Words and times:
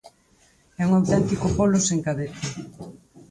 É 0.81 0.83
un 0.89 0.93
auténtico 0.99 1.47
polo 1.57 1.79
sen 1.87 1.99
cabeza. 2.07 2.45